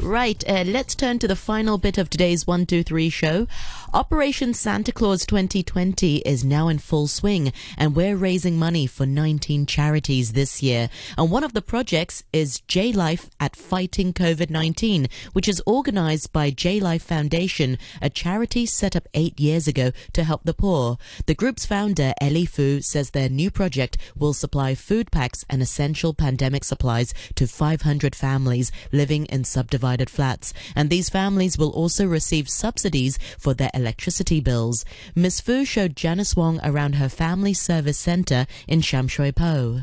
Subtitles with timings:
[0.00, 3.46] Right, uh, let's turn to the final bit of today's 123 show.
[3.92, 9.66] Operation Santa Claus 2020 is now in full swing, and we're raising money for 19
[9.66, 10.90] charities this year.
[11.16, 16.32] And one of the projects is J Life at Fighting COVID 19, which is organized
[16.32, 20.98] by J Life Foundation, a charity set up eight years ago to help the poor.
[21.26, 26.14] The group's founder, Ellie Fu, says their new project will supply food packs and essential
[26.14, 32.48] pandemic supplies to 500 families living in subdivided flats, and these families will also receive
[32.48, 34.84] subsidies for their electricity bills.
[35.14, 35.40] Ms.
[35.40, 39.82] Fu showed Janice Wong around her family service center in Sham Shui Po.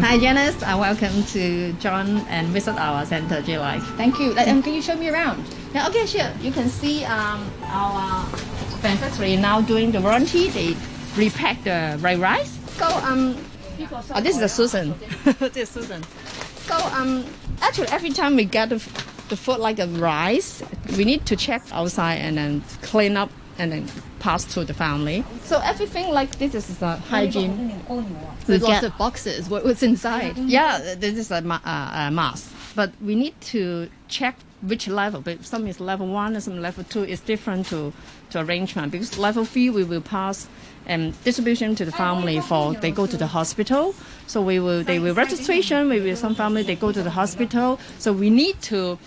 [0.00, 3.84] Hi Janice, uh, welcome to join and visit our center J Life.
[3.96, 4.34] Thank you.
[4.38, 5.44] Um, can you show me around?
[5.74, 6.32] Yeah, okay, sure.
[6.40, 8.24] You can see um, our
[8.80, 10.48] factory now doing the warranty.
[10.48, 10.74] They
[11.16, 12.59] repack the red rice.
[12.80, 13.36] So um,
[14.14, 14.94] oh, this is Susan.
[15.38, 16.02] this is Susan.
[16.64, 17.26] So um,
[17.60, 18.76] actually every time we get the,
[19.28, 20.62] the food like a rice,
[20.96, 23.86] we need to check outside and then clean up and then
[24.20, 25.22] pass to the family.
[25.42, 27.84] So everything like this is the hygiene.
[28.48, 29.50] We lots of boxes.
[29.50, 30.38] What, what's inside?
[30.38, 32.50] yeah, this is a, ma- uh, a mask.
[32.74, 35.20] But we need to check which level.
[35.20, 37.92] But some is level one and some level two is different to,
[38.30, 38.92] to arrangement.
[38.92, 40.48] Because level three we will pass
[40.88, 43.94] um, distribution to the family for they go to the hospital.
[44.26, 45.88] So we will they will registration.
[45.88, 47.78] We will some family they go to the hospital.
[47.98, 48.98] So we need to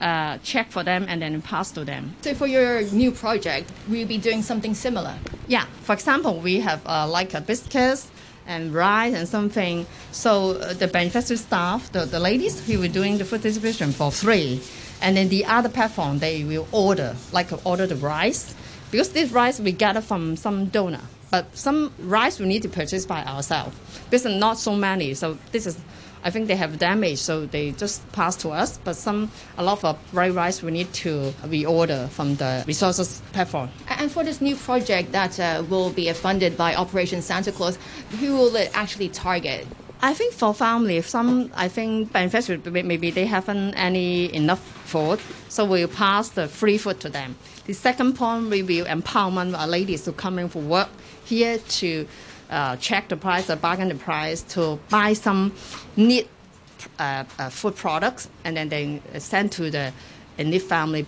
[0.00, 2.14] uh, check for them and then pass to them.
[2.22, 5.14] So for your new project, we will you be doing something similar?
[5.46, 8.10] Yeah, for example, we have uh, like a biscuits
[8.46, 9.86] and rice and something.
[10.10, 14.10] So uh, the beneficiary staff, the, the ladies, who were doing the food distribution for
[14.10, 14.60] free.
[15.00, 18.54] And then the other platform, they will order, like order the rice.
[18.90, 21.00] Because this rice we gather from some donor.
[21.32, 23.74] But some rice we need to purchase by ourselves.
[24.10, 25.14] Because not so many.
[25.14, 25.78] So this is,
[26.24, 28.76] I think they have damage, so they just pass to us.
[28.84, 33.70] But some, a lot of white rice we need to reorder from the resources platform.
[33.88, 37.78] And for this new project that uh, will be funded by Operation Santa Claus,
[38.20, 39.66] who will it actually target?
[40.02, 45.64] I think for family, some I think beneficiary maybe they haven't any enough food, so
[45.64, 47.36] we'll pass the free food to them.
[47.64, 50.88] The second point, we will empowerment our ladies to come in for work
[51.24, 52.06] here to
[52.50, 55.52] uh, check the price, or bargain the price, to buy some
[55.96, 56.28] need
[56.98, 59.92] uh, uh, food products, and then they send to the
[60.38, 61.06] need family.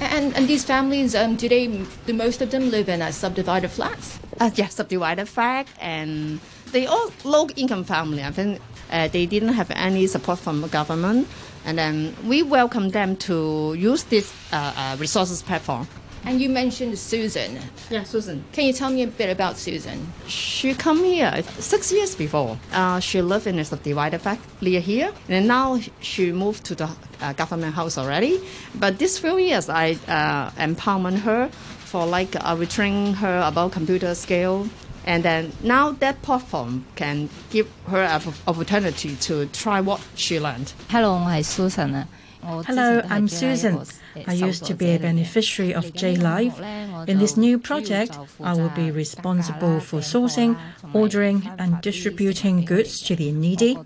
[0.00, 1.66] And, and these families, um, do they,
[2.06, 4.18] do most of them live in uh, subdivided flats?
[4.40, 6.40] Uh, yeah, subdivided fact, and
[6.72, 8.22] they all low income family.
[8.22, 11.28] I think uh, they didn't have any support from the government,
[11.64, 15.86] and then we welcome them to use this uh, uh, resources platform.
[16.25, 17.57] And you mentioned Susan.
[17.89, 18.43] Yeah, Susan.
[18.51, 20.11] Can you tell me a bit about Susan?
[20.27, 22.57] She come here six years before.
[22.73, 26.89] Uh, she lived in a subdivided family here, and now she moved to the
[27.21, 28.41] uh, government house already.
[28.75, 31.47] But this few years, I uh, empowerment her
[31.85, 34.67] for like uh, we train her about computer skill,
[35.05, 40.73] and then now that platform can give her an opportunity to try what she learned.
[40.89, 42.05] Hello，我系 Susan 啊。
[42.42, 43.84] Hello, I'm Susan.
[44.26, 46.58] I used to be a beneficiary of J Life.
[47.06, 50.58] In this new project, I will be responsible for sourcing,
[50.92, 53.78] ordering, and distributing goods to the needy.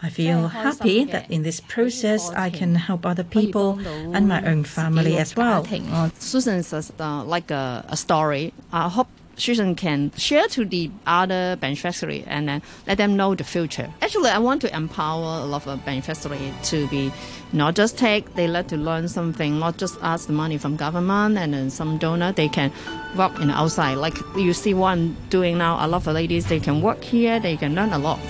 [0.00, 3.80] I feel happy that in this process, I can help other people
[4.14, 5.66] and my own family as well.
[5.68, 6.62] Uh, Susan
[7.00, 8.52] uh, like a, a story.
[8.72, 13.44] I hope Susan can share to the other beneficiary and then let them know the
[13.44, 13.88] future.
[14.02, 17.12] Actually, I want to empower a lot of beneficiary to be
[17.52, 21.38] not just take, they let to learn something, not just ask the money from government
[21.38, 22.32] and then some donor.
[22.32, 22.72] They can
[23.16, 23.94] work in outside.
[23.94, 27.56] Like you see one doing now, a lot of ladies, they can work here, they
[27.56, 28.20] can learn a lot.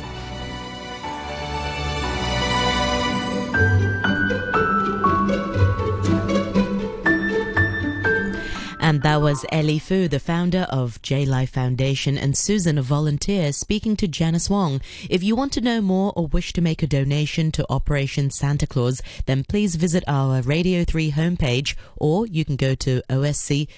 [8.88, 13.53] And that was Ellie Fu, the founder of J Life Foundation, and Susan, a volunteer,
[13.53, 14.81] speaking to Janice Wong.
[15.10, 18.67] If you want to know more or wish to make a donation to Operation Santa
[18.67, 23.69] Claus, then please visit our Radio 3 homepage or you can go to osc.scmp.com.